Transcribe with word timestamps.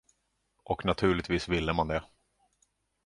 Och 0.63 0.85
naturligtvis 0.85 1.47
ville 1.47 1.73
man 1.73 1.87
det. 1.87 2.03